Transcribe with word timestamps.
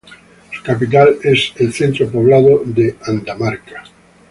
Su 0.51 0.63
capital 0.63 1.15
es 1.23 1.53
el 1.57 1.71
centro 1.73 2.09
poblado 2.09 2.63
de 2.65 2.95
Andamarca. 3.03 3.83